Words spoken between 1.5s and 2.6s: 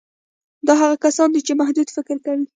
محدود فکر کوي